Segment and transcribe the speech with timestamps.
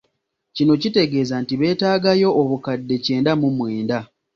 [0.55, 3.99] Kino kitegeeza nti beetaagayo obukadde kyenda mu mwenda.